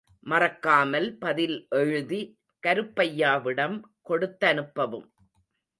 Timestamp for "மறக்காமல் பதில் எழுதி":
0.23-2.21